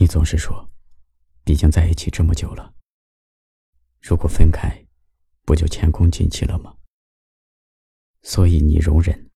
[0.00, 0.72] 你总是说，
[1.44, 2.72] 毕竟在一起这么久了，
[4.00, 4.86] 如果分开，
[5.44, 6.74] 不就前功尽弃了吗？
[8.22, 9.30] 所以你容忍。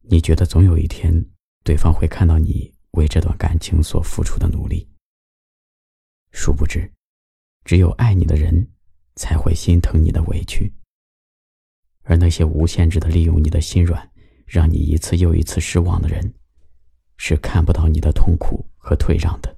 [0.00, 1.14] 你觉得总有一天，
[1.62, 4.90] 对方会看到你为这段感情所付出的努力。
[6.32, 6.92] 殊不知，
[7.64, 8.68] 只有爱你的人，
[9.14, 10.74] 才会心疼你的委屈。
[12.02, 14.10] 而那些无限制的利用你的心软，
[14.44, 16.34] 让你一次又一次失望的人，
[17.16, 19.56] 是看不到你的痛苦和退让的。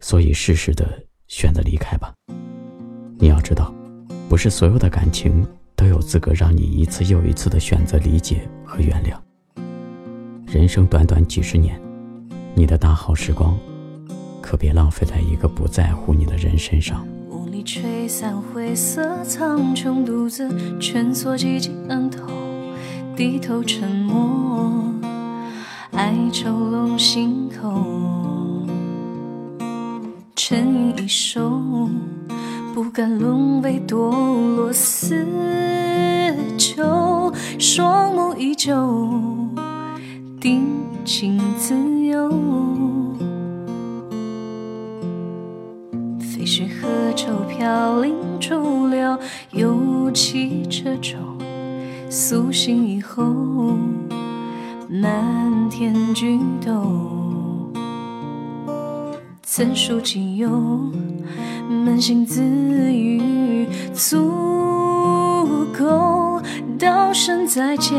[0.00, 2.12] 所以，适时的选择离开吧。
[3.18, 3.72] 你要知道，
[4.30, 5.46] 不是所有的感情
[5.76, 9.14] 都有资格让你一次又一次的选择理解和原谅。
[10.46, 11.78] 人生短短几十年，
[12.54, 13.56] 你的大好时光，
[14.40, 17.06] 可别浪费在一个不在乎你的人身上。
[17.28, 20.48] 雾里吹散灰色苍穹，独自
[20.80, 22.26] 蜷缩寂静案头，
[23.14, 24.29] 低头沉默，
[26.00, 27.68] 爱愁笼心口，
[30.34, 31.60] 沉吟一首，
[32.72, 34.10] 不敢沦为堕
[34.56, 35.26] 落死
[36.56, 38.72] 囚，双目依旧。
[40.40, 40.66] 定
[41.04, 41.74] 情自
[42.06, 42.30] 由，
[46.18, 49.18] 飞絮何愁飘零逐流，
[49.52, 51.18] 又起车舟，
[52.08, 53.22] 苏醒以后，
[54.92, 56.72] 漫天菊斗，
[59.44, 60.48] 曾书仅有，
[61.86, 66.42] 扪心自语足够，
[66.76, 67.96] 道声再见。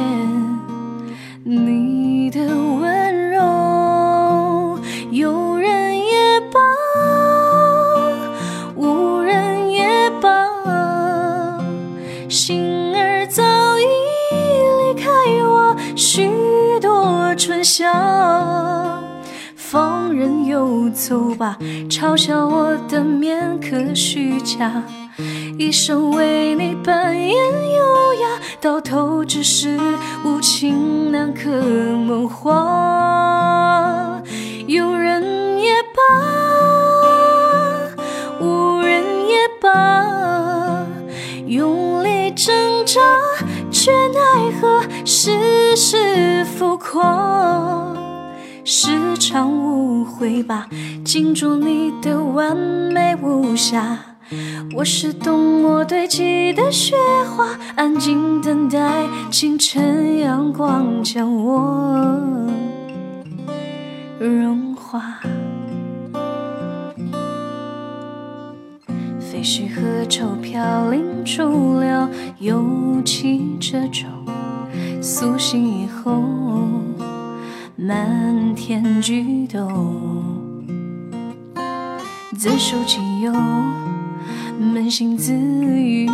[1.46, 4.78] 你的温柔，
[5.12, 6.60] 有人也罢，
[8.76, 11.58] 无人也罢，
[12.28, 13.42] 心儿早
[13.80, 13.86] 已
[14.94, 15.10] 离开
[15.46, 15.74] 我
[17.44, 17.92] 春夏。
[19.56, 21.58] 放任游走吧，
[21.90, 24.84] 嘲笑我的面可虚假。
[25.58, 28.30] 一生为你扮演优雅，
[28.62, 29.80] 到头只是
[30.24, 34.21] 无情难可梦话。
[46.72, 47.94] 事浮夸。
[48.64, 50.68] 是场误会吧，
[51.04, 53.98] 敬重你的完美无瑕。
[54.78, 56.96] 我是冬末堆积的雪
[57.36, 62.50] 花，安静等待清晨阳光将我
[64.20, 65.20] 融化。
[69.20, 72.08] 废墟河舟飘零逐流，
[72.40, 74.06] 又起着舟，
[75.04, 76.22] 苏醒以后，
[77.76, 79.68] 漫天菊斗，
[82.38, 83.34] 自受其有？
[84.60, 86.08] 扪心自语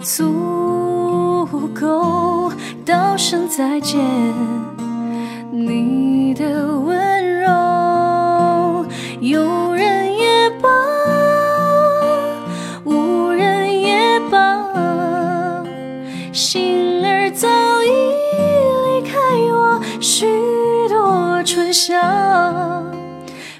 [0.00, 2.50] 足够，
[2.84, 4.00] 道声再见。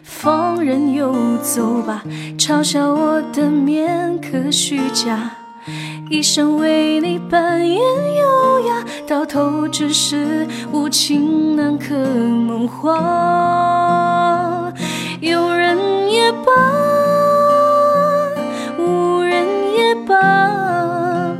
[0.02, 2.02] 放任游走吧，
[2.36, 5.30] 嘲笑我的面可虚假。
[6.10, 14.72] 一生为你扮演优雅，到头只是无情难可梦话。
[15.20, 16.50] 有人也罢，
[18.78, 19.44] 无人
[19.76, 21.36] 也罢，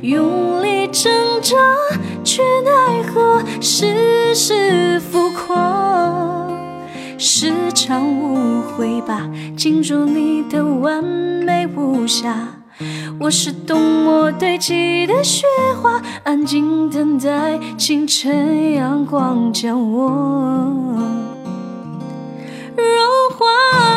[0.00, 1.12] 用力挣
[1.42, 1.54] 扎，
[2.24, 5.15] 却奈何世事浮。
[7.38, 12.48] 是场误会吧，进入你的完美无瑕。
[13.20, 15.44] 我是冬末堆积的雪
[15.82, 20.08] 花，安静等待清晨阳光将我
[22.74, 23.95] 融化。